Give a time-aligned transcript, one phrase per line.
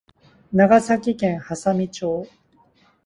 [0.51, 2.25] 長崎県波佐見町